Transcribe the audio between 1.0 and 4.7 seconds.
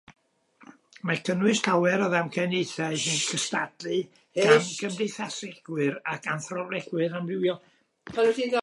Mae'n cynnwys llawer o ddamcaniaethau sy'n cystadlu gan